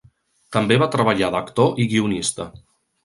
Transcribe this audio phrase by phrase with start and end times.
[0.55, 2.49] També va treballar d'actor i guionista.